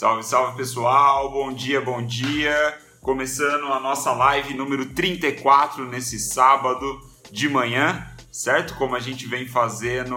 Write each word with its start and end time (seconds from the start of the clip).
Salve, 0.00 0.22
salve 0.22 0.56
pessoal, 0.56 1.30
bom 1.30 1.52
dia, 1.52 1.78
bom 1.78 2.02
dia. 2.02 2.78
Começando 3.02 3.66
a 3.66 3.78
nossa 3.78 4.10
live 4.12 4.54
número 4.54 4.86
34 4.94 5.84
nesse 5.84 6.18
sábado 6.18 7.02
de 7.30 7.50
manhã, 7.50 8.08
certo? 8.32 8.74
Como 8.76 8.96
a 8.96 8.98
gente 8.98 9.26
vem 9.26 9.46
fazendo 9.46 10.16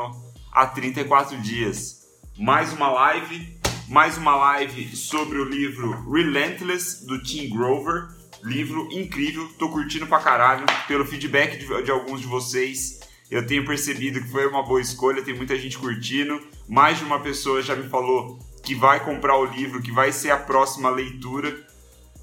há 0.53 0.65
34 0.65 1.37
dias. 1.41 2.01
Mais 2.37 2.71
uma 2.71 2.89
live, 2.91 3.59
mais 3.89 4.17
uma 4.17 4.37
live 4.37 4.95
sobre 4.95 5.37
o 5.37 5.43
livro 5.43 6.09
Relentless 6.09 7.05
do 7.05 7.21
Tim 7.21 7.49
Grover. 7.49 8.07
Livro 8.41 8.87
incrível, 8.89 9.49
tô 9.59 9.67
curtindo 9.67 10.07
pra 10.07 10.21
caralho. 10.21 10.65
Pelo 10.87 11.03
feedback 11.03 11.57
de, 11.57 11.83
de 11.83 11.91
alguns 11.91 12.21
de 12.21 12.27
vocês, 12.27 13.01
eu 13.29 13.45
tenho 13.45 13.65
percebido 13.65 14.21
que 14.21 14.31
foi 14.31 14.47
uma 14.47 14.63
boa 14.63 14.79
escolha, 14.79 15.21
tem 15.21 15.35
muita 15.35 15.59
gente 15.59 15.77
curtindo. 15.77 16.41
Mais 16.69 16.99
de 16.99 17.03
uma 17.03 17.19
pessoa 17.19 17.61
já 17.61 17.75
me 17.75 17.89
falou 17.89 18.39
que 18.63 18.73
vai 18.73 19.03
comprar 19.03 19.37
o 19.37 19.45
livro, 19.45 19.81
que 19.81 19.91
vai 19.91 20.11
ser 20.11 20.31
a 20.31 20.37
próxima 20.37 20.89
leitura. 20.89 21.67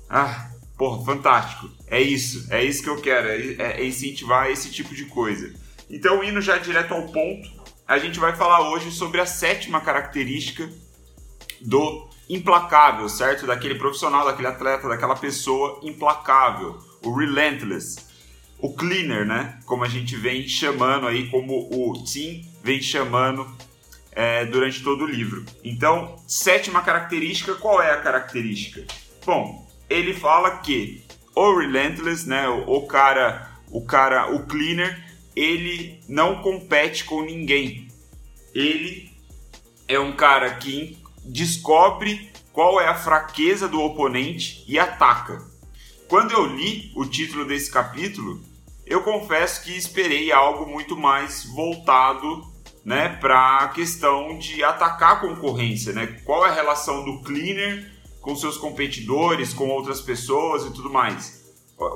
Ah, 0.09 0.51
porra, 0.77 1.05
fantástico. 1.05 1.71
É 1.87 2.01
isso, 2.01 2.47
é 2.51 2.65
isso 2.65 2.83
que 2.83 2.89
eu 2.89 3.01
quero, 3.01 3.29
é, 3.29 3.81
é 3.81 3.85
incentivar 3.85 4.51
esse 4.51 4.71
tipo 4.71 4.95
de 4.95 5.05
coisa. 5.05 5.55
Então, 5.89 6.25
indo 6.25 6.41
já 6.41 6.57
direto 6.57 6.95
ao 6.95 7.07
ponto, 7.09 7.49
a 7.87 7.99
gente 7.99 8.19
vai 8.19 8.35
falar 8.35 8.71
hoje 8.71 8.91
sobre 8.91 9.21
a 9.21 9.27
sétima 9.27 9.81
característica 9.81 10.69
do 11.61 12.09
implacável, 12.29 13.09
certo? 13.09 13.47
Daquele 13.47 13.75
profissional, 13.75 14.25
daquele 14.25 14.49
atleta, 14.49 14.89
daquela 14.89 15.17
pessoa 15.17 15.81
implacável, 15.83 16.79
o 17.05 17.13
relentless, 17.13 18.07
o 18.59 18.73
cleaner, 18.73 19.27
né? 19.27 19.59
Como 19.67 19.85
a 19.85 19.89
gente 19.89 20.17
vem 20.17 20.47
chamando 20.47 21.07
aí, 21.07 21.29
como 21.29 21.69
o 21.71 22.05
Tim 22.05 22.49
vem 22.63 22.81
chamando 22.81 23.47
é, 24.13 24.45
durante 24.45 24.83
todo 24.83 25.05
o 25.05 25.07
livro. 25.07 25.45
Então, 25.63 26.17
sétima 26.27 26.83
característica, 26.83 27.55
qual 27.55 27.81
é 27.83 27.93
a 27.93 28.01
característica? 28.01 28.85
Bom, 29.25 29.69
ele 29.89 30.15
fala 30.15 30.59
que 30.59 31.05
o 31.35 31.59
relentless, 31.59 32.29
né, 32.29 32.49
o, 32.49 32.83
cara, 32.83 33.51
o 33.71 33.85
cara, 33.85 34.35
o 34.35 34.47
cleaner, 34.47 35.05
ele 35.35 36.01
não 36.09 36.43
compete 36.43 37.05
com 37.05 37.23
ninguém. 37.23 37.89
Ele 38.55 39.11
é 39.87 39.99
um 39.99 40.13
cara 40.13 40.55
que 40.55 40.99
descobre 41.25 42.31
qual 42.53 42.81
é 42.81 42.89
a 42.89 42.95
fraqueza 42.95 43.69
do 43.69 43.81
oponente 43.81 44.65
e 44.67 44.79
ataca. 44.79 45.43
Quando 46.09 46.33
eu 46.33 46.45
li 46.45 46.91
o 46.97 47.07
título 47.07 47.45
desse 47.45 47.71
capítulo, 47.71 48.43
eu 48.85 49.03
confesso 49.03 49.63
que 49.63 49.77
esperei 49.77 50.33
algo 50.33 50.67
muito 50.67 50.97
mais 50.97 51.45
voltado 51.45 52.50
né, 52.85 53.11
para 53.21 53.59
a 53.59 53.69
questão 53.69 54.39
de 54.39 54.65
atacar 54.65 55.13
a 55.13 55.17
concorrência, 55.17 55.93
né? 55.93 56.07
Qual 56.25 56.47
é 56.47 56.51
a 56.51 56.55
relação 56.55 57.05
do 57.05 57.21
cleaner 57.23 57.91
com 58.21 58.35
seus 58.37 58.57
competidores, 58.57 59.53
com 59.53 59.69
outras 59.69 60.01
pessoas 60.01 60.65
e 60.65 60.73
tudo 60.73 60.91
mais, 60.91 61.41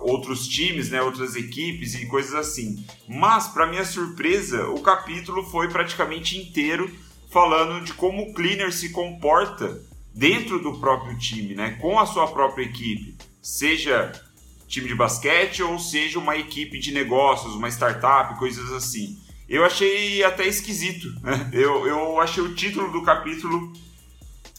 outros 0.02 0.48
times, 0.48 0.90
né, 0.90 1.02
outras 1.02 1.36
equipes 1.36 1.94
e 1.94 2.06
coisas 2.06 2.34
assim. 2.34 2.84
Mas 3.06 3.48
para 3.48 3.66
minha 3.66 3.84
surpresa, 3.84 4.68
o 4.70 4.80
capítulo 4.80 5.42
foi 5.44 5.68
praticamente 5.68 6.38
inteiro 6.38 6.90
falando 7.30 7.84
de 7.84 7.92
como 7.92 8.22
o 8.22 8.32
cleaner 8.32 8.72
se 8.72 8.90
comporta 8.90 9.82
dentro 10.14 10.62
do 10.62 10.78
próprio 10.78 11.18
time, 11.18 11.55
né, 11.55 11.72
com 11.80 11.98
a 11.98 12.06
sua 12.06 12.28
própria 12.28 12.64
equipe, 12.64 13.16
seja 13.42 14.12
time 14.66 14.88
de 14.88 14.94
basquete 14.94 15.62
ou 15.62 15.78
seja 15.78 16.18
uma 16.18 16.36
equipe 16.36 16.78
de 16.78 16.92
negócios, 16.92 17.55
uma 17.55 17.68
startup, 17.68 18.38
coisas 18.38 18.72
assim 18.72 19.23
eu 19.48 19.64
achei 19.64 20.23
até 20.23 20.47
esquisito. 20.47 21.09
Né? 21.23 21.50
Eu, 21.53 21.87
eu 21.87 22.20
achei 22.20 22.42
o 22.42 22.55
título 22.55 22.91
do 22.91 23.03
capítulo 23.03 23.73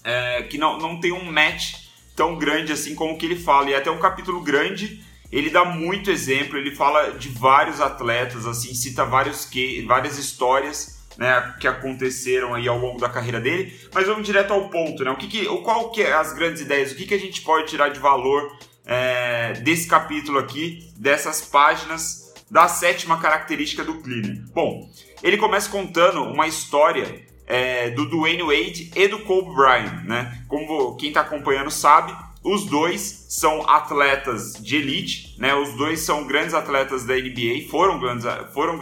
é, 0.04 0.44
que 0.44 0.58
não, 0.58 0.78
não 0.78 1.00
tem 1.00 1.12
um 1.12 1.32
match 1.32 1.86
tão 2.16 2.38
grande 2.38 2.72
assim 2.72 2.96
como 2.96 3.18
que 3.18 3.26
ele 3.26 3.36
fala. 3.36 3.70
E 3.70 3.74
é 3.74 3.78
até 3.78 3.92
um 3.92 4.00
capítulo 4.00 4.42
grande, 4.42 5.04
ele 5.32 5.50
dá 5.50 5.66
muito 5.66 6.10
exemplo, 6.10 6.58
ele 6.58 6.76
fala 6.76 7.12
de 7.12 7.30
vários 7.30 7.82
atletas, 7.82 8.46
assim, 8.46 8.74
cita 8.74 9.04
vários 9.04 9.46
que, 9.46 9.82
várias 9.82 10.18
histórias 10.18 10.96
né, 11.18 11.56
que 11.60 11.68
aconteceram 11.68 12.54
aí 12.54 12.68
ao 12.68 12.78
longo 12.78 13.00
da 13.00 13.10
carreira 13.10 13.40
dele. 13.40 13.78
Mas 13.94 14.08
vamos 14.08 14.26
direto 14.26 14.54
ao 14.54 14.70
ponto, 14.70 15.04
né? 15.04 15.12
O 15.12 15.18
que, 15.18 15.28
que 15.28 15.46
qual 15.64 15.92
que 15.92 16.02
é 16.02 16.14
as 16.14 16.34
grandes 16.34 16.62
ideias? 16.62 16.92
O 16.92 16.96
que, 16.96 17.06
que 17.06 17.14
a 17.14 17.20
gente 17.20 17.42
pode 17.42 17.68
tirar 17.68 17.90
de 17.90 18.00
valor 18.00 18.58
é, 18.86 19.54
desse 19.54 19.88
capítulo 19.88 20.40
aqui, 20.40 20.92
dessas 20.96 21.42
páginas? 21.42 22.25
Da 22.50 22.68
sétima 22.68 23.20
característica 23.20 23.84
do 23.84 23.96
cleaner. 23.96 24.44
Bom, 24.54 24.90
ele 25.24 25.38
começa 25.38 25.70
contando 25.70 26.24
uma 26.24 26.48
história 26.48 27.26
é, 27.48 27.90
do 27.92 28.06
Dwayne 28.06 28.44
Wade 28.44 28.92
e 28.96 29.08
do 29.08 29.20
Kobe 29.20 29.54
Bryant, 29.56 30.04
né? 30.06 30.44
Como 30.48 30.96
quem 30.96 31.10
está 31.10 31.22
acompanhando 31.22 31.72
sabe, 31.72 32.16
os 32.44 32.66
dois 32.66 33.26
são 33.30 33.68
atletas 33.68 34.54
de 34.54 34.76
elite, 34.78 35.36
né? 35.40 35.56
Os 35.56 35.74
dois 35.76 36.02
são 36.02 36.26
grandes 36.26 36.54
atletas 36.54 37.04
da 37.04 37.16
NBA, 37.16 37.68
foram 37.70 38.00
grandes, 38.00 38.26
foram, 38.54 38.80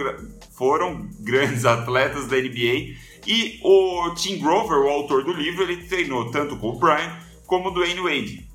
foram 0.56 1.10
grandes 1.20 1.64
atletas 1.66 2.28
da 2.28 2.38
NBA. 2.38 2.96
E 3.26 3.60
o 3.64 4.14
Tim 4.16 4.38
Grover, 4.40 4.80
o 4.80 4.90
autor 4.90 5.24
do 5.24 5.32
livro, 5.32 5.64
ele 5.64 5.88
treinou 5.88 6.30
tanto 6.30 6.56
o 6.56 6.78
Bryant 6.78 7.18
como 7.48 7.70
o 7.70 7.72
Dwayne 7.72 8.02
Wade. 8.02 8.53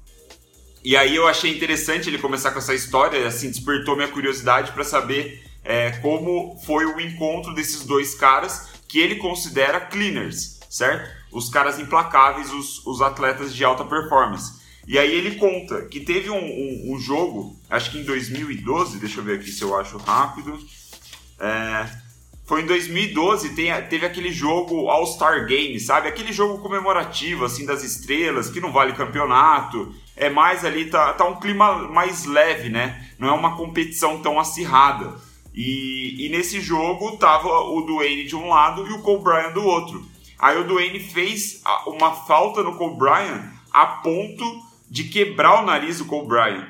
E 0.89 0.97
aí 0.97 1.17
eu 1.17 1.29
achei 1.29 1.55
interessante 1.55 2.09
ele 2.09 2.17
começar 2.17 2.51
com 2.51 2.61
essa 2.61 2.75
história, 2.75 3.27
assim, 3.27 3.51
despertou 3.51 3.95
minha 3.95 4.09
curiosidade 4.09 4.73
para 4.73 4.83
saber 4.83 5.45
é, 5.63 5.91
como 5.91 6.59
foi 6.65 6.87
o 6.87 6.99
encontro 6.99 7.55
desses 7.55 7.85
dois 7.85 8.15
caras 8.15 8.71
que 8.89 8.99
ele 8.99 9.17
considera 9.17 9.81
cleaners, 9.81 10.59
certo? 10.71 11.11
Os 11.31 11.51
caras 11.51 11.79
implacáveis, 11.79 12.51
os, 12.51 12.87
os 12.87 13.03
atletas 13.03 13.55
de 13.55 13.63
alta 13.63 13.85
performance. 13.85 14.63
E 14.87 14.99
aí 14.99 15.15
ele 15.15 15.35
conta 15.35 15.83
que 15.83 16.01
teve 16.01 16.31
um, 16.31 16.43
um, 16.43 16.95
um, 16.95 16.99
jogo, 16.99 17.61
acho 17.69 17.91
que 17.91 17.99
em 17.99 18.05
2012, 18.05 18.97
deixa 18.97 19.21
eu 19.21 19.25
ver 19.25 19.41
aqui 19.41 19.51
se 19.51 19.61
eu 19.61 19.79
acho 19.79 19.99
rápido. 19.99 20.59
É, 21.39 21.87
foi 22.49 22.63
em 22.63 22.67
2012, 22.67 23.51
tem, 23.51 23.71
teve 23.89 24.07
aquele 24.07 24.33
jogo 24.33 24.89
All-Star 24.89 25.45
Game, 25.45 25.79
sabe? 25.79 26.09
Aquele 26.09 26.33
jogo 26.33 26.63
comemorativo, 26.63 27.45
assim, 27.45 27.67
das 27.67 27.85
estrelas, 27.85 28.49
que 28.49 28.59
não 28.59 28.73
vale 28.73 28.95
campeonato. 28.95 29.95
É 30.17 30.31
mais 30.31 30.65
ali, 30.65 30.87
tá, 30.87 31.13
tá 31.13 31.27
um 31.27 31.39
clima 31.39 31.87
mais 31.89 32.25
leve, 32.25 32.71
né? 32.71 33.07
Não 33.19 33.29
é 33.29 33.33
uma 33.33 33.55
competição 33.55 34.23
tão 34.23 34.41
acirrada. 34.41 35.15
E, 35.55 36.25
e 36.25 36.31
nesse 36.31 36.59
jogo 36.59 37.19
tava 37.19 37.49
o 37.49 37.83
Duane 37.83 38.25
de 38.25 38.35
um 38.35 38.49
lado 38.49 38.87
e 38.89 38.93
o 38.95 39.03
Cole 39.03 39.23
Bryant 39.23 39.53
do 39.53 39.63
outro. 39.63 40.03
Aí 40.39 40.57
o 40.59 40.65
Duane 40.65 41.01
fez 41.01 41.61
uma 41.87 42.13
falta 42.13 42.63
no 42.63 42.77
Cole 42.77 42.97
Bryant 42.97 43.43
a 43.71 43.85
ponto 43.87 44.63
de 44.91 45.05
quebrar 45.05 45.63
o 45.63 45.67
nariz 45.67 45.99
do 45.99 46.07
Cole 46.07 46.27
Bryant. 46.27 46.67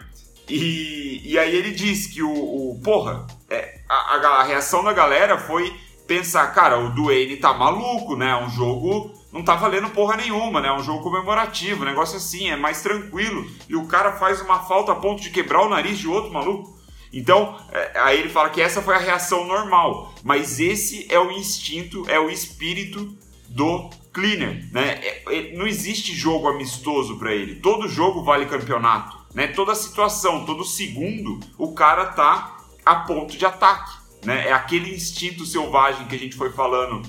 E, 0.48 1.20
e 1.24 1.38
aí 1.38 1.54
ele 1.54 1.70
disse 1.70 2.12
que 2.12 2.20
o, 2.20 2.32
o 2.32 2.80
porra, 2.82 3.28
é, 3.48 3.77
a, 3.88 4.16
a, 4.40 4.42
reação 4.42 4.84
da 4.84 4.92
galera 4.92 5.38
foi 5.38 5.74
pensar, 6.06 6.46
cara, 6.48 6.78
o 6.78 6.90
Duane 6.90 7.36
tá 7.36 7.52
maluco, 7.52 8.16
né? 8.16 8.34
Um 8.36 8.50
jogo 8.50 9.12
não 9.32 9.42
tá 9.42 9.54
valendo 9.54 9.90
porra 9.90 10.16
nenhuma, 10.16 10.60
né? 10.60 10.72
Um 10.72 10.82
jogo 10.82 11.02
comemorativo, 11.02 11.82
um 11.82 11.86
negócio 11.86 12.16
assim, 12.16 12.50
é 12.50 12.56
mais 12.56 12.82
tranquilo. 12.82 13.46
E 13.68 13.76
o 13.76 13.86
cara 13.86 14.12
faz 14.12 14.40
uma 14.40 14.60
falta 14.60 14.92
a 14.92 14.96
ponto 14.96 15.22
de 15.22 15.30
quebrar 15.30 15.62
o 15.62 15.68
nariz 15.68 15.98
de 15.98 16.08
outro 16.08 16.32
maluco. 16.32 16.76
Então, 17.12 17.58
é, 17.72 18.00
aí 18.00 18.18
ele 18.18 18.28
fala 18.28 18.50
que 18.50 18.60
essa 18.60 18.82
foi 18.82 18.94
a 18.94 18.98
reação 18.98 19.46
normal, 19.46 20.12
mas 20.22 20.60
esse 20.60 21.06
é 21.10 21.18
o 21.18 21.30
instinto, 21.30 22.04
é 22.08 22.18
o 22.20 22.28
espírito 22.28 23.16
do 23.48 23.88
cleaner, 24.12 24.68
né? 24.72 25.00
É, 25.02 25.22
é, 25.26 25.56
não 25.56 25.66
existe 25.66 26.14
jogo 26.14 26.48
amistoso 26.48 27.18
para 27.18 27.34
ele. 27.34 27.56
Todo 27.56 27.88
jogo 27.88 28.22
vale 28.22 28.46
campeonato, 28.46 29.16
né? 29.34 29.46
Toda 29.46 29.74
situação, 29.74 30.44
todo 30.44 30.64
segundo, 30.64 31.40
o 31.56 31.72
cara 31.72 32.06
tá 32.06 32.57
a 32.88 32.94
ponto 33.00 33.36
de 33.36 33.44
ataque. 33.44 33.92
Né? 34.24 34.48
É 34.48 34.52
aquele 34.52 34.94
instinto 34.94 35.44
selvagem 35.44 36.06
que 36.06 36.14
a 36.14 36.18
gente 36.18 36.34
foi 36.34 36.50
falando 36.50 37.02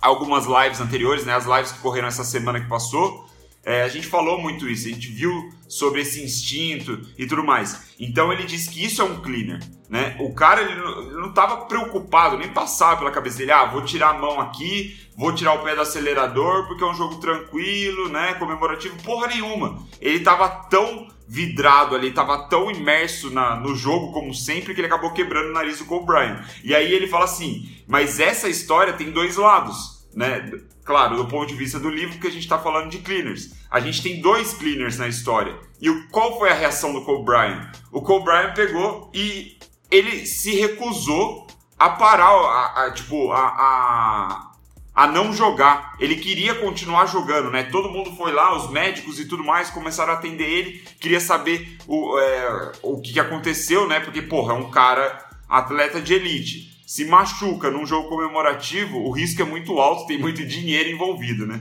algumas 0.00 0.44
lives 0.44 0.80
anteriores, 0.80 1.24
né? 1.24 1.32
as 1.34 1.46
lives 1.46 1.70
que 1.70 1.78
correram 1.78 2.08
essa 2.08 2.24
semana 2.24 2.60
que 2.60 2.68
passou. 2.68 3.28
É, 3.64 3.82
a 3.82 3.88
gente 3.88 4.06
falou 4.06 4.40
muito 4.40 4.68
isso, 4.68 4.86
a 4.86 4.90
gente 4.90 5.08
viu 5.08 5.32
sobre 5.68 6.02
esse 6.02 6.22
instinto 6.22 7.00
e 7.16 7.26
tudo 7.26 7.42
mais. 7.42 7.94
Então 7.98 8.32
ele 8.32 8.44
disse 8.44 8.70
que 8.70 8.84
isso 8.84 9.00
é 9.00 9.04
um 9.04 9.22
cleaner, 9.22 9.60
né? 9.88 10.16
O 10.20 10.34
cara 10.34 10.60
ele 10.62 10.74
não 11.14 11.30
estava 11.30 11.64
preocupado, 11.64 12.36
nem 12.36 12.48
passava 12.48 12.98
pela 12.98 13.10
cabeça 13.10 13.38
dele, 13.38 13.52
ah, 13.52 13.64
vou 13.64 13.82
tirar 13.82 14.10
a 14.10 14.18
mão 14.18 14.40
aqui, 14.40 14.96
vou 15.16 15.34
tirar 15.34 15.54
o 15.54 15.62
pé 15.62 15.74
do 15.74 15.80
acelerador 15.80 16.66
porque 16.66 16.84
é 16.84 16.86
um 16.86 16.94
jogo 16.94 17.16
tranquilo, 17.16 18.08
né? 18.08 18.34
Comemorativo, 18.34 19.02
porra 19.02 19.28
nenhuma. 19.28 19.82
Ele 20.00 20.18
estava 20.18 20.48
tão 20.48 21.08
vidrado 21.26 21.96
ali, 21.96 22.08
estava 22.08 22.46
tão 22.48 22.70
imerso 22.70 23.30
na, 23.30 23.56
no 23.56 23.74
jogo 23.74 24.12
como 24.12 24.34
sempre 24.34 24.74
que 24.74 24.80
ele 24.80 24.88
acabou 24.88 25.12
quebrando 25.12 25.48
o 25.48 25.54
nariz 25.54 25.78
do 25.78 25.86
Cole 25.86 26.04
Bryant. 26.04 26.44
E 26.62 26.74
aí 26.74 26.92
ele 26.92 27.06
fala 27.06 27.24
assim, 27.24 27.66
mas 27.88 28.20
essa 28.20 28.48
história 28.48 28.92
tem 28.92 29.10
dois 29.10 29.36
lados 29.36 29.94
né? 30.14 30.50
Claro, 30.84 31.16
do 31.16 31.26
ponto 31.26 31.46
de 31.46 31.54
vista 31.54 31.80
do 31.80 31.88
livro, 31.88 32.18
que 32.18 32.26
a 32.26 32.30
gente 32.30 32.42
está 32.42 32.58
falando 32.58 32.90
de 32.90 32.98
cleaners. 32.98 33.54
A 33.70 33.80
gente 33.80 34.02
tem 34.02 34.20
dois 34.20 34.52
cleaners 34.52 34.98
na 34.98 35.08
história. 35.08 35.56
E 35.80 35.90
qual 36.10 36.38
foi 36.38 36.50
a 36.50 36.54
reação 36.54 36.92
do 36.92 37.02
Cole 37.02 37.24
Bryant? 37.24 37.72
O 37.90 38.02
Cole 38.02 38.24
Bryant 38.24 38.54
pegou 38.54 39.10
e 39.14 39.56
ele 39.90 40.26
se 40.26 40.54
recusou 40.54 41.46
a 41.78 41.88
parar, 41.88 42.28
a, 42.28 42.84
a 42.84 42.90
tipo, 42.90 43.32
a, 43.32 43.46
a 43.46 44.54
a 44.94 45.08
não 45.08 45.32
jogar. 45.32 45.96
Ele 45.98 46.16
queria 46.16 46.54
continuar 46.54 47.06
jogando, 47.06 47.50
né? 47.50 47.64
Todo 47.64 47.90
mundo 47.90 48.14
foi 48.14 48.32
lá, 48.32 48.56
os 48.56 48.70
médicos 48.70 49.18
e 49.18 49.26
tudo 49.26 49.42
mais, 49.42 49.70
começaram 49.70 50.12
a 50.12 50.16
atender 50.16 50.48
ele, 50.48 50.84
queria 51.00 51.20
saber 51.20 51.76
o, 51.86 52.18
é, 52.18 52.72
o 52.82 53.00
que 53.00 53.18
aconteceu, 53.18 53.88
né? 53.88 53.98
Porque, 53.98 54.22
porra, 54.22 54.52
é 54.52 54.56
um 54.56 54.70
cara 54.70 55.26
atleta 55.48 56.00
de 56.00 56.14
elite. 56.14 56.73
Se 56.94 57.04
machuca 57.04 57.72
num 57.72 57.84
jogo 57.84 58.08
comemorativo, 58.08 58.98
o 58.98 59.10
risco 59.10 59.42
é 59.42 59.44
muito 59.44 59.80
alto, 59.80 60.06
tem 60.06 60.16
muito 60.16 60.46
dinheiro 60.46 60.88
envolvido, 60.90 61.44
né? 61.44 61.60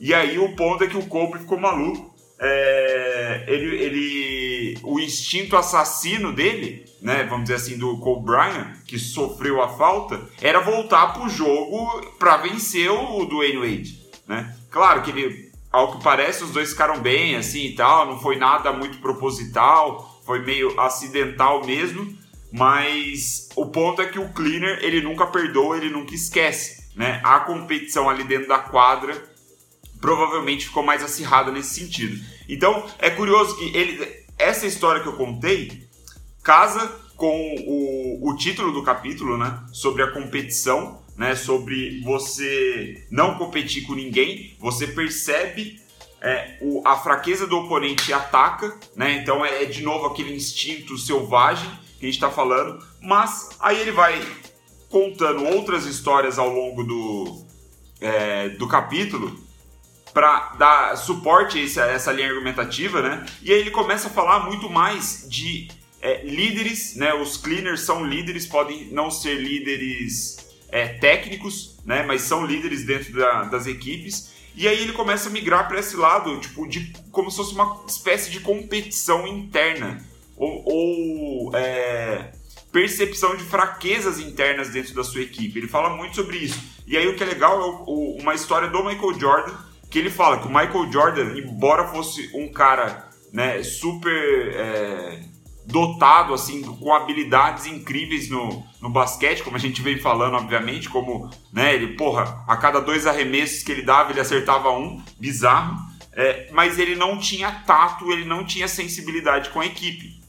E 0.00 0.12
aí 0.12 0.40
o 0.40 0.56
ponto 0.56 0.82
é 0.82 0.88
que 0.88 0.96
o 0.96 1.06
Kobe 1.06 1.38
ficou 1.38 1.56
maluco. 1.56 2.12
É, 2.36 3.44
ele, 3.46 3.76
ele, 3.76 4.78
o 4.82 4.98
instinto 4.98 5.56
assassino 5.56 6.32
dele, 6.32 6.84
né, 7.00 7.22
vamos 7.22 7.44
dizer 7.44 7.54
assim, 7.54 7.78
do 7.78 7.96
Kobe 7.98 8.26
Bryant, 8.26 8.74
que 8.84 8.98
sofreu 8.98 9.62
a 9.62 9.68
falta, 9.68 10.20
era 10.40 10.58
voltar 10.58 11.14
pro 11.14 11.28
jogo 11.28 12.04
para 12.18 12.38
vencer 12.38 12.90
o 12.90 13.24
Dwayne 13.24 13.58
Wade, 13.58 14.00
né? 14.26 14.52
Claro 14.68 15.02
que 15.02 15.12
ele, 15.12 15.52
ao 15.70 15.96
que 15.96 16.02
parece, 16.02 16.42
os 16.42 16.50
dois 16.50 16.70
ficaram 16.70 16.98
bem, 16.98 17.36
assim 17.36 17.66
e 17.66 17.76
tal, 17.76 18.06
não 18.06 18.18
foi 18.18 18.34
nada 18.34 18.72
muito 18.72 18.98
proposital, 18.98 20.20
foi 20.26 20.40
meio 20.40 20.80
acidental 20.80 21.64
mesmo, 21.64 22.20
mas 22.52 23.48
o 23.56 23.64
ponto 23.66 24.02
é 24.02 24.06
que 24.06 24.18
o 24.18 24.28
cleaner 24.28 24.78
ele 24.82 25.00
nunca 25.00 25.26
perdoa, 25.26 25.78
ele 25.78 25.88
nunca 25.88 26.14
esquece, 26.14 26.90
né? 26.94 27.18
A 27.24 27.40
competição 27.40 28.10
ali 28.10 28.24
dentro 28.24 28.46
da 28.46 28.58
quadra 28.58 29.16
provavelmente 29.98 30.66
ficou 30.66 30.82
mais 30.82 31.02
acirrada 31.02 31.50
nesse 31.50 31.80
sentido. 31.80 32.22
Então 32.46 32.86
é 32.98 33.08
curioso 33.08 33.56
que 33.56 33.74
ele, 33.74 34.06
essa 34.38 34.66
história 34.66 35.00
que 35.00 35.08
eu 35.08 35.14
contei 35.14 35.88
casa 36.42 37.00
com 37.16 37.54
o, 37.66 38.30
o 38.30 38.36
título 38.36 38.70
do 38.70 38.82
capítulo, 38.82 39.38
né? 39.38 39.64
Sobre 39.72 40.02
a 40.02 40.10
competição, 40.10 41.00
né? 41.16 41.34
Sobre 41.34 42.02
você 42.02 43.06
não 43.10 43.38
competir 43.38 43.86
com 43.86 43.94
ninguém, 43.94 44.54
você 44.60 44.86
percebe 44.88 45.80
é, 46.20 46.58
o, 46.60 46.86
a 46.86 46.98
fraqueza 46.98 47.46
do 47.46 47.56
oponente 47.56 48.10
e 48.10 48.12
ataca, 48.12 48.78
né? 48.94 49.12
Então 49.22 49.42
é, 49.42 49.62
é 49.62 49.64
de 49.64 49.82
novo 49.82 50.04
aquele 50.04 50.34
instinto 50.34 50.98
selvagem 50.98 51.70
que 52.02 52.06
a 52.06 52.10
gente 52.10 52.16
está 52.16 52.32
falando, 52.32 52.84
mas 53.00 53.50
aí 53.60 53.78
ele 53.80 53.92
vai 53.92 54.20
contando 54.90 55.44
outras 55.44 55.86
histórias 55.86 56.36
ao 56.36 56.50
longo 56.50 56.82
do, 56.82 57.46
é, 58.00 58.48
do 58.48 58.66
capítulo 58.66 59.38
para 60.12 60.56
dar 60.58 60.96
suporte 60.96 61.58
a 61.58 61.62
essa, 61.62 61.82
essa, 61.82 62.12
linha 62.12 62.28
argumentativa, 62.28 63.00
né? 63.00 63.24
E 63.40 63.52
aí 63.52 63.60
ele 63.60 63.70
começa 63.70 64.08
a 64.08 64.10
falar 64.10 64.40
muito 64.40 64.68
mais 64.68 65.24
de 65.28 65.68
é, 66.00 66.24
líderes, 66.24 66.96
né? 66.96 67.14
Os 67.14 67.36
cleaners 67.36 67.82
são 67.82 68.04
líderes, 68.04 68.46
podem 68.46 68.88
não 68.90 69.08
ser 69.08 69.36
líderes 69.36 70.38
é, 70.70 70.88
técnicos, 70.88 71.78
né? 71.86 72.02
Mas 72.02 72.22
são 72.22 72.44
líderes 72.44 72.84
dentro 72.84 73.12
da, 73.12 73.44
das 73.44 73.68
equipes. 73.68 74.32
E 74.56 74.66
aí 74.66 74.82
ele 74.82 74.92
começa 74.92 75.28
a 75.28 75.32
migrar 75.32 75.68
para 75.68 75.78
esse 75.78 75.94
lado, 75.96 76.36
tipo, 76.40 76.66
de 76.66 76.92
como 77.12 77.30
se 77.30 77.36
fosse 77.36 77.54
uma 77.54 77.84
espécie 77.86 78.28
de 78.28 78.40
competição 78.40 79.24
interna 79.24 80.04
ou, 80.42 80.64
ou 80.66 81.56
é, 81.56 82.32
percepção 82.72 83.36
de 83.36 83.44
fraquezas 83.44 84.18
internas 84.18 84.70
dentro 84.70 84.92
da 84.92 85.04
sua 85.04 85.22
equipe. 85.22 85.56
Ele 85.56 85.68
fala 85.68 85.96
muito 85.96 86.16
sobre 86.16 86.38
isso. 86.38 86.60
E 86.84 86.96
aí 86.96 87.06
o 87.06 87.14
que 87.14 87.22
é 87.22 87.26
legal 87.26 87.60
é 87.60 87.64
o, 87.64 87.84
o, 87.86 88.16
uma 88.20 88.34
história 88.34 88.68
do 88.68 88.84
Michael 88.84 89.20
Jordan, 89.20 89.54
que 89.88 89.98
ele 89.98 90.10
fala 90.10 90.38
que 90.38 90.46
o 90.46 90.50
Michael 90.50 90.90
Jordan, 90.90 91.38
embora 91.38 91.86
fosse 91.86 92.28
um 92.34 92.50
cara 92.50 93.08
né, 93.32 93.62
super 93.62 94.52
é, 94.54 95.20
dotado, 95.64 96.34
assim, 96.34 96.62
com 96.62 96.92
habilidades 96.92 97.66
incríveis 97.66 98.28
no, 98.28 98.64
no 98.80 98.90
basquete, 98.90 99.44
como 99.44 99.56
a 99.56 99.60
gente 99.60 99.80
vem 99.80 99.98
falando, 99.98 100.34
obviamente, 100.34 100.88
como, 100.88 101.30
né, 101.52 101.74
ele, 101.74 101.96
porra, 101.96 102.44
a 102.48 102.56
cada 102.56 102.80
dois 102.80 103.06
arremessos 103.06 103.62
que 103.62 103.70
ele 103.70 103.82
dava, 103.82 104.10
ele 104.10 104.20
acertava 104.20 104.72
um, 104.72 105.00
bizarro, 105.20 105.76
é, 106.14 106.48
mas 106.52 106.80
ele 106.80 106.96
não 106.96 107.16
tinha 107.16 107.50
tato, 107.64 108.10
ele 108.10 108.24
não 108.24 108.44
tinha 108.44 108.66
sensibilidade 108.66 109.50
com 109.50 109.60
a 109.60 109.66
equipe. 109.66 110.21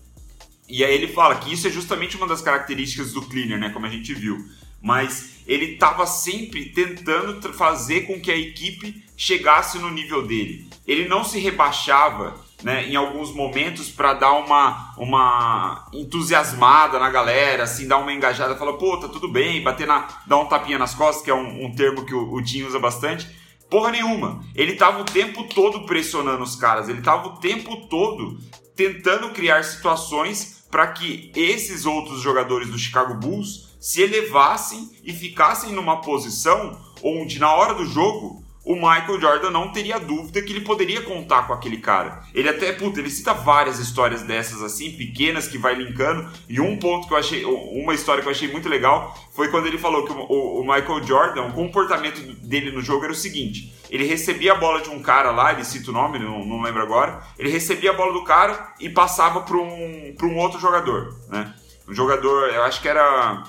E 0.74 0.84
aí 0.84 0.96
ele 0.96 1.08
fala 1.08 1.36
que 1.36 1.54
isso 1.54 1.68
é 1.68 1.70
justamente 1.70 2.18
uma 2.18 2.26
das 2.26 2.42
características 2.42 3.14
do 3.14 3.22
cleaner, 3.22 3.60
né? 3.60 3.70
Como 3.70 3.86
a 3.86 3.90
gente 3.90 4.12
viu. 4.12 4.44
Mas 4.82 5.36
ele 5.46 5.74
estava 5.74 6.08
sempre 6.08 6.66
tentando 6.66 7.54
fazer 7.54 8.08
com 8.08 8.20
que 8.20 8.32
a 8.32 8.36
equipe 8.36 9.06
chegasse 9.16 9.78
no 9.78 9.92
nível 9.92 10.26
dele. 10.26 10.68
Ele 10.88 11.08
não 11.08 11.24
se 11.24 11.38
rebaixava 11.38 12.44
né, 12.64 12.90
em 12.90 12.96
alguns 12.96 13.32
momentos 13.32 13.88
para 13.92 14.16
dar 14.16 14.32
uma, 14.32 14.96
uma 14.98 15.88
entusiasmada 15.94 16.98
na 16.98 17.12
galera, 17.12 17.66
assim, 17.66 17.88
dar 17.88 18.00
uma 18.00 18.12
engajada, 18.12 18.56
falar, 18.56 18.74
pô, 18.74 18.98
tá 18.98 19.08
tudo 19.08 19.28
bem, 19.28 19.62
bater 19.62 19.86
na, 19.86 20.08
dar 20.26 20.40
um 20.40 20.48
tapinha 20.48 20.80
nas 20.80 20.96
costas, 20.96 21.24
que 21.24 21.30
é 21.30 21.36
um, 21.36 21.66
um 21.66 21.76
termo 21.76 22.04
que 22.04 22.16
o, 22.16 22.34
o 22.34 22.42
Tim 22.42 22.64
usa 22.64 22.80
bastante. 22.80 23.30
Porra 23.70 23.92
nenhuma. 23.92 24.44
Ele 24.56 24.74
tava 24.74 25.02
o 25.02 25.06
tempo 25.06 25.44
todo 25.44 25.86
pressionando 25.86 26.42
os 26.42 26.56
caras, 26.56 26.90
ele 26.90 27.04
tava 27.04 27.28
o 27.28 27.38
tempo 27.38 27.88
todo 27.88 28.40
tentando 28.76 29.30
criar 29.30 29.64
situações 29.64 30.63
para 30.74 30.88
que 30.88 31.32
esses 31.36 31.86
outros 31.86 32.20
jogadores 32.20 32.68
do 32.68 32.80
Chicago 32.80 33.14
Bulls 33.14 33.76
se 33.80 34.02
elevassem 34.02 34.90
e 35.04 35.14
ficassem 35.14 35.72
numa 35.72 36.02
posição 36.02 36.82
onde 37.04 37.38
na 37.38 37.54
hora 37.54 37.76
do 37.76 37.86
jogo 37.86 38.43
o 38.66 38.76
Michael 38.76 39.20
Jordan 39.20 39.50
não 39.50 39.74
teria 39.74 40.00
dúvida 40.00 40.42
que 40.42 40.54
ele 40.54 40.62
poderia 40.62 41.02
contar 41.02 41.46
com 41.46 41.54
aquele 41.54 41.78
cara. 41.78 42.24
Ele 42.34 42.48
até, 42.48 42.72
puta, 42.72 43.00
ele 43.00 43.10
cita 43.10 43.34
várias 43.34 43.78
histórias 43.78 44.24
dessas 44.24 44.62
assim, 44.62 44.92
pequenas, 44.92 45.48
que 45.48 45.58
vai 45.58 45.76
linkando. 45.76 46.30
E 46.48 46.62
um 46.62 46.78
ponto 46.78 47.08
que 47.08 47.14
eu 47.14 47.18
achei, 47.18 47.44
uma 47.44 47.94
história 47.94 48.22
que 48.22 48.28
eu 48.28 48.32
achei 48.32 48.50
muito 48.50 48.70
legal 48.70 49.14
foi 49.34 49.50
quando 49.50 49.66
ele 49.66 49.78
falou 49.78 50.06
que 50.06 50.14
o, 50.14 50.62
o 50.62 50.62
Michael 50.62 51.04
Jordan, 51.04 51.44
o 51.48 51.54
comportamento 51.54 52.22
dele 52.42 52.72
no 52.72 52.82
jogo 52.82 53.04
era 53.04 53.12
o 53.12 53.16
seguinte: 53.16 53.74
ele 53.90 54.06
recebia 54.06 54.54
a 54.54 54.56
bola 54.56 54.82
de 54.82 54.90
um 54.90 55.02
cara 55.02 55.32
lá, 55.32 55.52
ele 55.52 55.66
cita 55.66 55.92
o 55.92 55.94
nome, 55.94 56.18
não, 56.18 56.46
não 56.46 56.62
lembro 56.62 56.82
agora. 56.82 57.22
Ele 57.38 57.50
recebia 57.50 57.92
a 57.92 57.94
bola 57.94 58.14
do 58.14 58.24
cara 58.24 58.74
e 58.80 58.90
passava 58.90 59.42
para 59.42 59.58
um, 59.58 60.16
um 60.24 60.38
outro 60.38 60.60
jogador, 60.60 61.14
né? 61.28 61.54
Um 61.86 61.94
jogador, 61.94 62.50
eu 62.50 62.64
acho 62.64 62.82
que 62.82 62.88
era. 62.88 63.44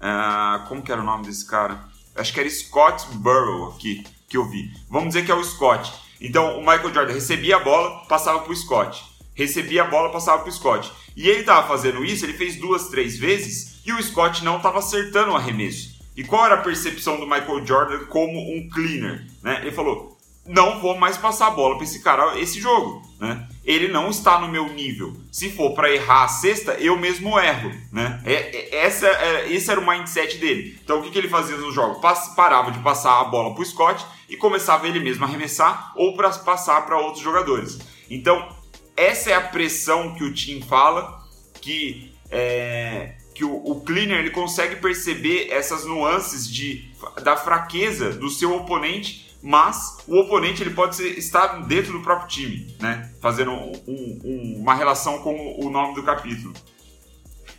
Uh, 0.00 0.68
como 0.68 0.82
que 0.82 0.90
era 0.90 1.02
o 1.02 1.04
nome 1.04 1.26
desse 1.26 1.46
cara? 1.46 1.92
Acho 2.14 2.32
que 2.32 2.40
era 2.40 2.50
Scott 2.50 3.06
Burrow 3.16 3.70
aqui 3.70 4.04
que 4.28 4.36
eu 4.36 4.48
vi. 4.48 4.70
Vamos 4.88 5.08
dizer 5.08 5.24
que 5.24 5.30
é 5.30 5.34
o 5.34 5.44
Scott. 5.44 5.92
Então 6.20 6.58
o 6.58 6.60
Michael 6.60 6.94
Jordan 6.94 7.12
recebia 7.12 7.56
a 7.56 7.60
bola, 7.60 8.04
passava 8.06 8.40
para 8.40 8.52
o 8.52 8.56
Scott. 8.56 9.04
Recebia 9.34 9.82
a 9.82 9.86
bola, 9.86 10.12
passava 10.12 10.42
para 10.42 10.48
o 10.48 10.52
Scott. 10.52 10.90
E 11.16 11.28
ele 11.28 11.40
estava 11.40 11.66
fazendo 11.66 12.04
isso, 12.04 12.24
ele 12.24 12.32
fez 12.32 12.56
duas, 12.56 12.88
três 12.88 13.18
vezes 13.18 13.74
e 13.84 13.92
o 13.92 14.02
Scott 14.02 14.42
não 14.44 14.56
estava 14.56 14.78
acertando 14.78 15.32
o 15.32 15.36
arremesso. 15.36 15.94
E 16.16 16.24
qual 16.24 16.46
era 16.46 16.54
a 16.54 16.62
percepção 16.62 17.18
do 17.18 17.26
Michael 17.26 17.66
Jordan 17.66 18.06
como 18.06 18.38
um 18.38 18.68
cleaner? 18.68 19.26
Né? 19.42 19.58
Ele 19.62 19.72
falou: 19.72 20.16
não 20.46 20.80
vou 20.80 20.96
mais 20.96 21.16
passar 21.16 21.48
a 21.48 21.50
bola 21.50 21.76
para 21.76 21.84
esse 21.84 22.00
cara 22.00 22.38
esse 22.38 22.60
jogo, 22.60 23.02
né? 23.18 23.48
Ele 23.64 23.88
não 23.88 24.10
está 24.10 24.38
no 24.38 24.48
meu 24.48 24.68
nível. 24.68 25.16
Se 25.32 25.50
for 25.50 25.74
para 25.74 25.90
errar 25.90 26.24
a 26.24 26.28
cesta, 26.28 26.72
eu 26.74 26.98
mesmo 26.98 27.38
erro, 27.38 27.72
né? 27.90 28.20
É, 28.24 28.34
é, 28.34 28.76
essa, 28.84 29.06
é, 29.06 29.52
esse 29.52 29.70
era 29.70 29.80
o 29.80 29.86
mindset 29.86 30.36
dele. 30.36 30.78
Então 30.84 30.98
o 30.98 31.02
que, 31.02 31.10
que 31.10 31.18
ele 31.18 31.28
fazia 31.28 31.56
no 31.56 31.72
jogo? 31.72 32.00
Parava 32.36 32.70
de 32.70 32.78
passar 32.80 33.20
a 33.20 33.24
bola 33.24 33.54
para 33.54 33.62
o 33.62 33.66
Scott 33.66 34.04
e 34.28 34.36
começava 34.36 34.86
ele 34.86 35.00
mesmo 35.00 35.24
a 35.24 35.28
arremessar 35.28 35.92
ou 35.96 36.14
para 36.14 36.30
passar 36.30 36.84
para 36.84 36.98
outros 36.98 37.22
jogadores. 37.22 37.78
Então 38.10 38.48
essa 38.96 39.30
é 39.30 39.34
a 39.34 39.40
pressão 39.40 40.14
que 40.14 40.24
o 40.24 40.32
Tim 40.32 40.60
fala 40.60 41.22
que 41.60 42.12
é, 42.30 43.14
que 43.34 43.44
o, 43.44 43.54
o, 43.54 43.80
cleaner 43.80 44.18
ele 44.18 44.30
consegue 44.30 44.76
perceber 44.76 45.48
essas 45.50 45.84
nuances 45.84 46.48
de, 46.48 46.88
da 47.22 47.36
fraqueza 47.36 48.10
do 48.10 48.30
seu 48.30 48.54
oponente 48.54 49.23
mas 49.44 49.98
o 50.08 50.18
oponente 50.20 50.62
ele 50.62 50.70
pode 50.70 50.96
ser, 50.96 51.18
estar 51.18 51.66
dentro 51.66 51.92
do 51.92 52.00
próprio 52.00 52.28
time, 52.28 52.74
né? 52.80 53.12
Fazendo 53.20 53.50
um, 53.50 53.72
um, 53.86 54.56
uma 54.58 54.74
relação 54.74 55.18
com 55.18 55.60
o 55.60 55.68
nome 55.68 55.94
do 55.94 56.02
capítulo. 56.02 56.54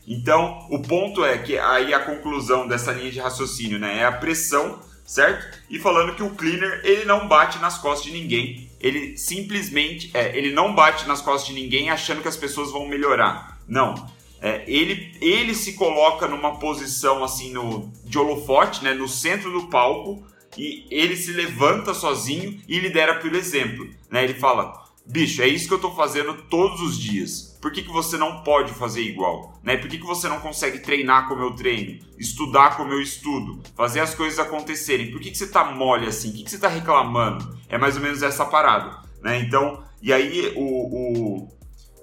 Então, 0.08 0.68
o 0.72 0.82
ponto 0.82 1.24
é 1.24 1.38
que 1.38 1.60
aí 1.60 1.94
a 1.94 2.00
conclusão 2.00 2.68
dessa 2.68 2.92
linha 2.92 3.12
de 3.12 3.20
raciocínio, 3.20 3.78
né, 3.78 4.00
é 4.00 4.06
a 4.06 4.12
pressão, 4.12 4.80
certo? 5.06 5.60
E 5.70 5.78
falando 5.78 6.16
que 6.16 6.24
o 6.24 6.32
cleaner 6.32 6.82
ele 6.84 7.06
não 7.06 7.28
bate 7.28 7.60
nas 7.60 7.78
costas 7.78 8.12
de 8.12 8.20
ninguém, 8.20 8.68
ele 8.80 9.16
simplesmente, 9.16 10.10
é, 10.16 10.36
ele 10.36 10.54
não 10.54 10.74
bate 10.74 11.08
nas 11.08 11.22
costas 11.22 11.48
de 11.48 11.54
ninguém 11.54 11.92
achando 11.92 12.22
que 12.22 12.28
as 12.28 12.38
pessoas 12.38 12.72
vão 12.72 12.88
melhorar. 12.88 13.60
Não, 13.68 13.94
é, 14.42 14.64
ele, 14.68 15.16
ele 15.22 15.54
se 15.54 15.74
coloca 15.74 16.28
numa 16.28 16.58
posição 16.58 17.24
assim 17.24 17.52
no, 17.52 17.92
de 18.04 18.18
holofote, 18.18 18.84
né, 18.84 18.94
no 18.94 19.08
centro 19.08 19.52
do 19.52 19.68
palco, 19.68 20.24
e 20.58 20.88
ele 20.90 21.16
se 21.16 21.32
levanta 21.32 21.94
sozinho 21.94 22.62
e 22.68 22.80
lidera 22.80 23.16
pelo 23.16 23.36
exemplo. 23.36 23.90
Né? 24.10 24.24
Ele 24.24 24.34
fala: 24.34 24.86
bicho, 25.06 25.42
é 25.42 25.48
isso 25.48 25.68
que 25.68 25.74
eu 25.74 25.78
estou 25.78 25.96
fazendo 25.96 26.34
todos 26.50 26.82
os 26.82 26.98
dias. 26.98 27.58
Por 27.62 27.72
que, 27.72 27.82
que 27.82 27.92
você 27.92 28.18
não 28.18 28.44
pode 28.44 28.74
fazer 28.74 29.02
igual? 29.02 29.60
Né? 29.64 29.78
Por 29.78 29.90
que, 29.90 29.98
que 29.98 30.06
você 30.06 30.28
não 30.28 30.40
consegue 30.40 30.80
treinar 30.80 31.28
como 31.28 31.42
eu 31.42 31.52
treino? 31.52 32.00
Estudar 32.18 32.78
como 32.78 32.94
eu 32.94 33.02
estudo? 33.02 33.62
Fazer 33.76 34.00
as 34.00 34.14
coisas 34.14 34.40
acontecerem? 34.40 35.12
Por 35.12 35.20
que, 35.20 35.32
que 35.32 35.38
você 35.38 35.46
está 35.46 35.64
mole 35.64 36.08
assim? 36.08 36.30
O 36.30 36.34
que, 36.34 36.44
que 36.44 36.50
você 36.50 36.58
está 36.58 36.68
reclamando? 36.68 37.58
É 37.68 37.78
mais 37.78 37.96
ou 37.96 38.02
menos 38.02 38.22
essa 38.22 38.46
parada. 38.46 39.00
Né? 39.22 39.40
Então, 39.40 39.84
e 40.02 40.14
aí 40.14 40.54
o, 40.56 40.62
o, 40.62 41.50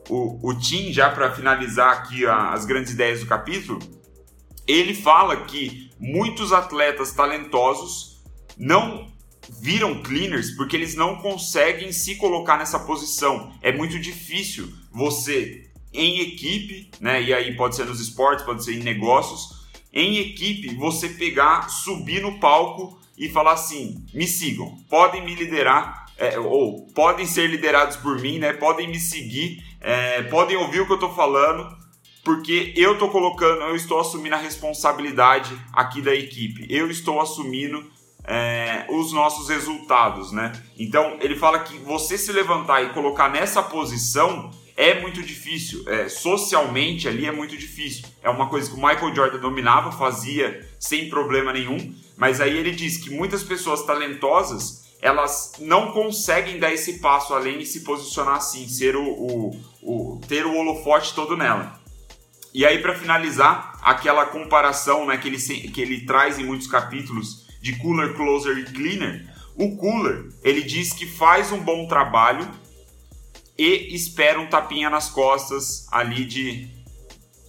o, 0.09 0.49
o 0.51 0.59
Tim, 0.59 0.93
já 0.93 1.11
para 1.11 1.33
finalizar 1.33 1.93
aqui 1.93 2.27
as 2.27 2.65
grandes 2.65 2.93
ideias 2.93 3.21
do 3.21 3.27
capítulo, 3.27 3.79
ele 4.67 4.95
fala 4.95 5.37
que 5.45 5.91
muitos 5.99 6.53
atletas 6.53 7.13
talentosos 7.13 8.12
não 8.57 9.11
viram 9.61 10.03
cleaners 10.03 10.53
porque 10.53 10.77
eles 10.77 10.95
não 10.95 11.17
conseguem 11.17 11.93
se 11.93 12.17
colocar 12.17 12.57
nessa 12.57 12.79
posição. 12.79 13.53
É 13.63 13.73
muito 13.73 13.99
difícil 13.99 14.73
você 14.91 15.69
em 15.93 16.21
equipe, 16.21 16.91
né? 17.01 17.23
E 17.23 17.35
aí 17.35 17.57
pode 17.57 17.77
ser 17.77 17.87
nos 17.87 18.01
esportes, 18.01 18.45
pode 18.45 18.65
ser 18.65 18.75
em 18.75 18.83
negócios, 18.83 19.67
em 19.93 20.19
equipe 20.19 20.75
você 20.75 21.09
pegar, 21.09 21.69
subir 21.69 22.23
no 22.23 22.39
palco 22.39 22.99
e 23.17 23.29
falar 23.29 23.53
assim: 23.53 24.05
me 24.15 24.27
sigam, 24.27 24.79
podem 24.89 25.25
me 25.25 25.35
liderar, 25.35 26.07
é, 26.17 26.39
ou 26.39 26.87
podem 26.95 27.27
ser 27.27 27.49
liderados 27.49 27.97
por 27.97 28.19
mim, 28.21 28.39
né? 28.39 28.53
Podem 28.53 28.89
me 28.89 28.99
seguir, 28.99 29.63
é, 29.81 30.23
podem 30.23 30.57
ouvir 30.57 30.81
o 30.81 30.87
que 30.87 30.93
eu 30.93 30.97
estou 30.97 31.15
falando, 31.15 31.77
porque 32.25 32.73
eu 32.77 32.95
estou 32.95 33.11
colocando, 33.11 33.63
eu 33.63 33.77
estou 33.77 34.01
assumindo 34.01 34.35
a 34.35 34.39
responsabilidade 34.39 35.55
aqui 35.73 36.01
da 36.01 36.15
equipe, 36.15 36.67
eu 36.71 36.91
estou 36.91 37.21
assumindo 37.21 37.85
é, 38.25 38.87
os 38.89 39.13
nossos 39.13 39.49
resultados, 39.49 40.33
né? 40.33 40.53
Então 40.79 41.17
ele 41.21 41.37
fala 41.37 41.61
que 41.61 41.77
você 41.79 42.17
se 42.17 42.33
levantar 42.33 42.83
e 42.83 42.91
colocar 42.91 43.29
nessa 43.29 43.63
posição 43.63 44.51
é 44.77 45.01
muito 45.01 45.23
difícil, 45.23 45.85
é, 45.87 46.09
socialmente 46.09 47.07
ali 47.07 47.27
é 47.27 47.33
muito 47.33 47.57
difícil. 47.57 48.05
É 48.23 48.31
uma 48.31 48.49
coisa 48.49 48.71
que 48.71 48.77
o 48.77 48.81
Michael 48.81 49.15
Jordan 49.15 49.39
dominava, 49.39 49.93
fazia 49.93 50.67
sem 50.79 51.09
problema 51.09 51.53
nenhum, 51.53 51.95
mas 52.17 52.41
aí 52.41 52.57
ele 52.57 52.71
diz 52.71 52.97
que 52.97 53.11
muitas 53.11 53.43
pessoas 53.43 53.85
talentosas 53.85 54.83
elas 55.01 55.55
não 55.59 55.91
conseguem 55.91 56.61
dar 56.61 56.73
esse 56.73 57.01
passo 57.01 57.35
além 57.35 57.61
e 57.61 57.67
se 57.67 57.81
posicionar 57.81 58.37
assim, 58.37 58.69
ser 58.69 58.95
o, 58.97 59.03
o, 59.03 59.61
o 59.83 60.21
ter 60.29 60.47
o 60.47 60.57
holofote 60.57 61.13
todo 61.13 61.37
nela. 61.37 61.81
E 62.55 62.65
aí 62.65 62.81
para 62.81 62.95
finalizar, 62.95 63.79
aquela 63.83 64.27
comparação 64.27 65.07
né, 65.07 65.17
que, 65.17 65.27
ele, 65.27 65.39
que 65.39 65.81
ele 65.81 66.07
traz 66.07 66.39
em 66.39 66.45
muitos 66.45 66.69
capítulos 66.69 67.49
de 67.63 67.77
cooler, 67.77 68.15
closer 68.15 68.59
e 68.59 68.65
cleaner, 68.65 69.25
o 69.57 69.77
cooler 69.77 70.29
ele 70.43 70.63
diz 70.63 70.93
que 70.93 71.07
faz 71.07 71.53
um 71.53 71.61
bom 71.61 71.87
trabalho 71.87 72.47
e 73.57 73.95
espera 73.95 74.41
um 74.41 74.49
tapinha 74.49 74.91
nas 74.91 75.09
costas 75.09 75.87
ali 75.93 76.25
de 76.25 76.69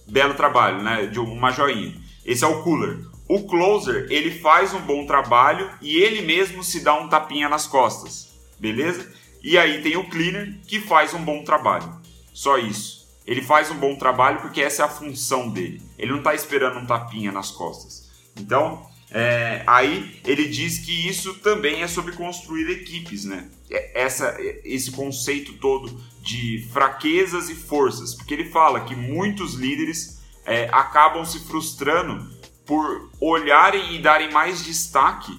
belo 0.06 0.34
trabalho, 0.34 0.82
né? 0.82 1.06
De 1.06 1.18
uma 1.18 1.50
joinha. 1.50 2.00
Esse 2.24 2.44
é 2.44 2.46
o 2.46 2.62
cooler. 2.62 3.00
O 3.28 3.42
closer, 3.44 4.06
ele 4.10 4.30
faz 4.38 4.72
um 4.72 4.80
bom 4.80 5.04
trabalho 5.06 5.70
e 5.82 5.96
ele 5.96 6.22
mesmo 6.22 6.62
se 6.62 6.80
dá 6.80 6.94
um 6.94 7.08
tapinha 7.08 7.48
nas 7.48 7.66
costas, 7.66 8.28
beleza? 8.58 9.12
E 9.42 9.58
aí 9.58 9.82
tem 9.82 9.96
o 9.96 10.08
cleaner 10.08 10.60
que 10.66 10.78
faz 10.78 11.12
um 11.12 11.24
bom 11.24 11.42
trabalho. 11.42 11.90
Só 12.32 12.56
isso. 12.58 13.08
Ele 13.26 13.42
faz 13.42 13.70
um 13.70 13.76
bom 13.76 13.96
trabalho 13.96 14.40
porque 14.40 14.60
essa 14.60 14.82
é 14.82 14.84
a 14.84 14.88
função 14.88 15.48
dele. 15.48 15.82
Ele 15.98 16.12
não 16.12 16.18
está 16.18 16.34
esperando 16.34 16.78
um 16.78 16.86
tapinha 16.86 17.32
nas 17.32 17.50
costas. 17.50 18.10
Então, 18.36 18.86
é, 19.10 19.62
aí 19.66 20.20
ele 20.24 20.48
diz 20.48 20.78
que 20.78 21.08
isso 21.08 21.34
também 21.34 21.82
é 21.82 21.86
sobre 21.88 22.12
construir 22.12 22.70
equipes, 22.70 23.24
né? 23.24 23.48
É, 23.70 24.02
essa, 24.02 24.36
esse 24.64 24.90
conceito 24.90 25.52
todo 25.54 26.00
de 26.20 26.66
fraquezas 26.72 27.48
e 27.48 27.54
forças, 27.54 28.14
porque 28.14 28.34
ele 28.34 28.46
fala 28.46 28.80
que 28.84 28.96
muitos 28.96 29.54
líderes 29.54 30.20
é, 30.44 30.68
acabam 30.72 31.24
se 31.24 31.38
frustrando 31.40 32.28
por 32.66 33.10
olharem 33.20 33.94
e 33.94 34.02
darem 34.02 34.32
mais 34.32 34.64
destaque 34.64 35.38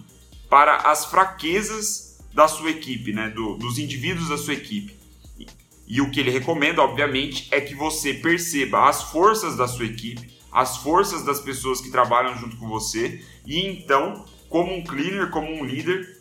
para 0.50 0.78
as 0.78 1.06
fraquezas 1.06 2.20
da 2.34 2.48
sua 2.48 2.70
equipe, 2.70 3.12
né? 3.12 3.30
Do, 3.30 3.56
dos 3.56 3.80
indivíduos 3.80 4.30
da 4.30 4.38
sua 4.38 4.54
equipe. 4.54 4.96
E, 5.38 5.48
e 5.88 6.02
o 6.02 6.12
que 6.12 6.20
ele 6.20 6.32
recomenda, 6.32 6.82
obviamente, 6.82 7.48
é 7.52 7.60
que 7.60 7.74
você 7.74 8.14
perceba 8.14 8.88
as 8.88 9.04
forças 9.04 9.58
da 9.58 9.68
sua 9.68 9.86
equipe 9.86 10.35
as 10.56 10.78
forças 10.78 11.26
das 11.26 11.42
pessoas 11.42 11.82
que 11.82 11.92
trabalham 11.92 12.38
junto 12.38 12.56
com 12.56 12.70
você 12.70 13.22
e 13.46 13.68
então, 13.68 14.24
como 14.48 14.74
um 14.74 14.82
cleaner, 14.86 15.30
como 15.30 15.52
um 15.52 15.66
líder, 15.66 16.18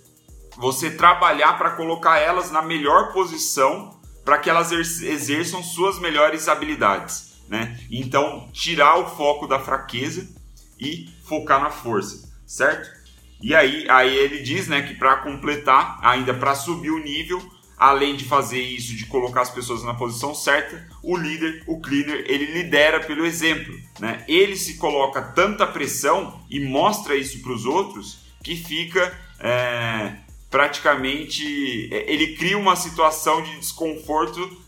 você 0.57 0.91
trabalhar 0.91 1.57
para 1.57 1.71
colocar 1.77 2.19
elas 2.19 2.51
na 2.51 2.61
melhor 2.61 3.13
posição 3.13 3.97
para 4.25 4.39
que 4.39 4.51
elas 4.51 4.73
exerçam 4.73 5.63
suas 5.63 6.01
melhores 6.01 6.49
habilidades, 6.49 7.45
né? 7.49 7.79
Então, 7.89 8.49
tirar 8.53 8.97
o 8.97 9.07
foco 9.07 9.47
da 9.47 9.61
fraqueza 9.61 10.29
e 10.81 11.09
focar 11.29 11.61
na 11.61 11.71
força, 11.71 12.29
certo? 12.45 12.91
E 13.41 13.55
aí, 13.55 13.87
aí 13.89 14.17
ele 14.17 14.43
diz, 14.43 14.67
né, 14.67 14.83
que 14.83 14.95
para 14.95 15.17
completar, 15.19 16.01
ainda 16.03 16.35
para 16.35 16.57
subir 16.57 16.91
o 16.91 16.99
nível, 16.99 17.41
além 17.85 18.17
de 18.17 18.25
fazer 18.25 18.63
isso, 18.63 18.97
de 18.97 19.05
colocar 19.05 19.43
as 19.43 19.51
pessoas 19.51 19.85
na 19.85 19.93
posição 19.93 20.35
certa, 20.35 20.89
o 21.03 21.15
líder, 21.19 21.63
o 21.67 21.79
cleaner, 21.81 22.25
ele 22.27 22.47
lidera 22.47 22.99
pelo 22.99 23.27
exemplo. 23.27 23.79
Né? 24.01 24.25
Ele 24.27 24.57
se 24.57 24.79
coloca 24.79 25.21
tanta 25.21 25.67
pressão 25.67 26.41
e 26.49 26.61
mostra 26.61 27.15
isso 27.15 27.43
para 27.43 27.53
os 27.53 27.67
outros 27.67 28.21
que 28.43 28.57
fica 28.57 29.13
é, 29.39 30.15
praticamente. 30.51 31.93
É, 31.93 32.11
ele 32.11 32.35
cria 32.37 32.57
uma 32.57 32.75
situação 32.75 33.43
de 33.43 33.59
desconforto, 33.59 34.65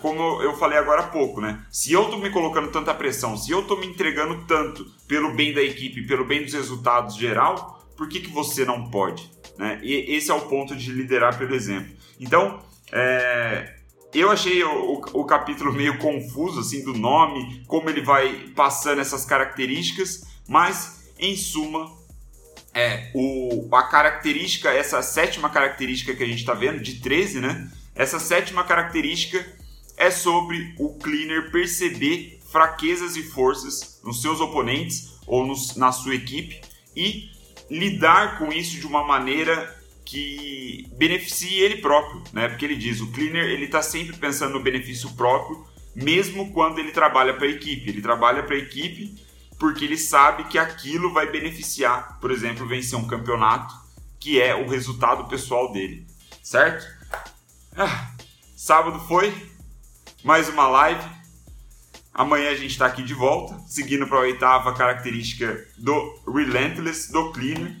como 0.00 0.40
eu 0.40 0.56
falei 0.56 0.78
agora 0.78 1.00
há 1.00 1.08
pouco. 1.08 1.40
Né? 1.40 1.60
Se 1.72 1.92
eu 1.92 2.04
estou 2.04 2.20
me 2.20 2.30
colocando 2.30 2.70
tanta 2.70 2.94
pressão, 2.94 3.36
se 3.36 3.50
eu 3.50 3.62
estou 3.62 3.80
me 3.80 3.88
entregando 3.88 4.44
tanto 4.46 4.86
pelo 5.08 5.34
bem 5.34 5.52
da 5.52 5.60
equipe, 5.60 6.06
pelo 6.06 6.24
bem 6.24 6.44
dos 6.44 6.54
resultados 6.54 7.16
geral, 7.16 7.84
por 7.96 8.08
que, 8.08 8.20
que 8.20 8.30
você 8.30 8.64
não 8.64 8.88
pode? 8.90 9.28
Né? 9.58 9.80
E 9.82 10.14
esse 10.14 10.30
é 10.30 10.34
o 10.34 10.42
ponto 10.42 10.76
de 10.76 10.92
liderar 10.92 11.36
pelo 11.36 11.52
exemplo. 11.52 11.98
Então, 12.20 12.62
é, 12.92 13.76
eu 14.12 14.30
achei 14.30 14.62
o, 14.62 15.00
o, 15.14 15.24
capítulo 15.24 15.72
meio 15.72 15.98
confuso 15.98 16.60
assim 16.60 16.84
do 16.84 16.92
nome, 16.92 17.64
como 17.66 17.88
ele 17.88 18.02
vai 18.02 18.50
passando 18.54 19.00
essas 19.00 19.24
características, 19.24 20.22
mas 20.46 21.10
em 21.18 21.34
suma 21.34 21.90
é 22.74 23.10
o, 23.14 23.68
a 23.74 23.84
característica, 23.84 24.70
essa 24.70 25.00
sétima 25.00 25.48
característica 25.48 26.14
que 26.14 26.22
a 26.22 26.26
gente 26.26 26.40
está 26.40 26.52
vendo, 26.52 26.80
de 26.80 27.00
13, 27.00 27.40
né? 27.40 27.70
Essa 27.94 28.20
sétima 28.20 28.64
característica 28.64 29.44
é 29.96 30.10
sobre 30.10 30.74
o 30.78 30.94
cleaner 30.98 31.50
perceber 31.50 32.38
fraquezas 32.50 33.16
e 33.16 33.22
forças 33.22 34.00
nos 34.04 34.20
seus 34.20 34.40
oponentes 34.40 35.18
ou 35.26 35.46
nos, 35.46 35.74
na 35.76 35.90
sua 35.90 36.14
equipe 36.14 36.60
e 36.94 37.30
lidar 37.70 38.38
com 38.38 38.52
isso 38.52 38.78
de 38.78 38.86
uma 38.86 39.04
maneira 39.04 39.79
que 40.10 40.90
beneficie 40.96 41.60
ele 41.60 41.76
próprio, 41.76 42.24
né? 42.32 42.48
Porque 42.48 42.64
ele 42.64 42.74
diz, 42.74 43.00
o 43.00 43.12
cleaner 43.12 43.44
ele 43.44 43.66
está 43.66 43.80
sempre 43.80 44.16
pensando 44.16 44.54
no 44.54 44.60
benefício 44.60 45.08
próprio, 45.12 45.64
mesmo 45.94 46.52
quando 46.52 46.80
ele 46.80 46.90
trabalha 46.90 47.32
para 47.34 47.46
a 47.46 47.50
equipe. 47.50 47.88
Ele 47.88 48.02
trabalha 48.02 48.42
para 48.42 48.56
a 48.56 48.58
equipe 48.58 49.14
porque 49.56 49.84
ele 49.84 49.96
sabe 49.96 50.44
que 50.44 50.58
aquilo 50.58 51.12
vai 51.12 51.30
beneficiar, 51.30 52.18
por 52.18 52.32
exemplo, 52.32 52.66
vencer 52.66 52.98
um 52.98 53.06
campeonato, 53.06 53.72
que 54.18 54.40
é 54.40 54.52
o 54.52 54.68
resultado 54.68 55.28
pessoal 55.28 55.70
dele, 55.70 56.04
certo? 56.42 56.84
Ah, 57.76 58.10
sábado 58.56 58.98
foi 59.06 59.32
mais 60.24 60.48
uma 60.48 60.66
live. 60.66 61.08
Amanhã 62.12 62.50
a 62.50 62.56
gente 62.56 62.72
está 62.72 62.86
aqui 62.86 63.04
de 63.04 63.14
volta, 63.14 63.56
seguindo 63.68 64.08
para 64.08 64.16
a 64.16 64.22
oitava 64.22 64.74
característica 64.74 65.64
do 65.78 66.20
Relentless, 66.26 67.12
do 67.12 67.30
Cleaner. 67.30 67.76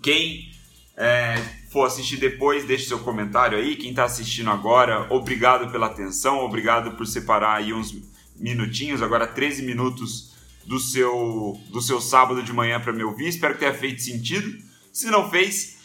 Quem 0.00 0.51
é, 0.96 1.36
for 1.70 1.86
assistir 1.86 2.18
depois, 2.18 2.64
deixe 2.64 2.86
seu 2.86 2.98
comentário 2.98 3.58
aí. 3.58 3.76
Quem 3.76 3.90
está 3.90 4.04
assistindo 4.04 4.50
agora, 4.50 5.06
obrigado 5.12 5.70
pela 5.70 5.86
atenção, 5.86 6.40
obrigado 6.40 6.96
por 6.96 7.06
separar 7.06 7.56
aí 7.56 7.72
uns 7.72 7.94
minutinhos, 8.36 9.02
agora 9.02 9.26
13 9.26 9.62
minutos 9.62 10.32
do 10.66 10.78
seu, 10.78 11.58
do 11.70 11.80
seu 11.80 12.00
sábado 12.00 12.42
de 12.42 12.52
manhã 12.52 12.80
para 12.80 12.92
me 12.92 13.02
ouvir. 13.02 13.28
Espero 13.28 13.54
que 13.54 13.60
tenha 13.60 13.74
feito 13.74 14.02
sentido. 14.02 14.56
Se 14.92 15.06
não 15.10 15.30
fez, 15.30 15.78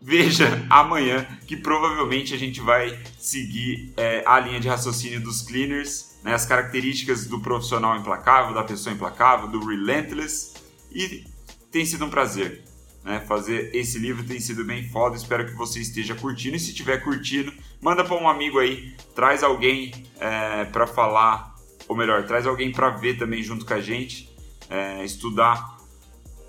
veja 0.00 0.64
amanhã 0.70 1.26
que 1.46 1.56
provavelmente 1.56 2.34
a 2.34 2.38
gente 2.38 2.60
vai 2.60 2.98
seguir 3.18 3.92
é, 3.96 4.22
a 4.26 4.38
linha 4.38 4.60
de 4.60 4.68
raciocínio 4.68 5.20
dos 5.20 5.42
cleaners, 5.42 6.16
né, 6.22 6.34
as 6.34 6.46
características 6.46 7.26
do 7.26 7.40
profissional 7.40 7.96
implacável, 7.96 8.54
da 8.54 8.62
pessoa 8.62 8.94
implacável, 8.94 9.48
do 9.48 9.64
relentless. 9.64 10.54
E 10.92 11.24
tem 11.70 11.84
sido 11.84 12.04
um 12.04 12.10
prazer. 12.10 12.65
Né? 13.06 13.20
Fazer 13.20 13.70
esse 13.72 14.00
livro 14.00 14.24
tem 14.24 14.40
sido 14.40 14.64
bem 14.64 14.88
foda, 14.88 15.14
espero 15.14 15.46
que 15.46 15.54
você 15.54 15.78
esteja 15.78 16.16
curtindo. 16.16 16.56
E 16.56 16.58
se 16.60 16.70
estiver 16.70 16.98
curtindo, 17.04 17.52
manda 17.80 18.04
para 18.04 18.20
um 18.20 18.28
amigo 18.28 18.58
aí, 18.58 18.96
traz 19.14 19.44
alguém 19.44 19.92
é, 20.18 20.64
para 20.64 20.88
falar, 20.88 21.54
ou 21.86 21.96
melhor, 21.96 22.26
traz 22.26 22.48
alguém 22.48 22.72
para 22.72 22.90
ver 22.90 23.16
também 23.16 23.44
junto 23.44 23.64
com 23.64 23.74
a 23.74 23.80
gente, 23.80 24.28
é, 24.68 25.04
estudar 25.04 25.76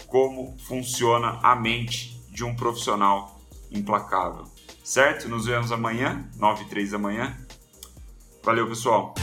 como 0.07 0.57
funciona 0.67 1.39
a 1.43 1.55
mente 1.55 2.19
de 2.31 2.43
um 2.43 2.55
profissional 2.55 3.39
implacável. 3.69 4.45
Certo? 4.83 5.29
Nos 5.29 5.45
vemos 5.45 5.71
amanhã, 5.71 6.27
9 6.37 6.63
e 6.63 6.67
3 6.69 6.91
da 6.91 6.97
manhã. 6.97 7.37
Valeu, 8.43 8.67
pessoal! 8.67 9.13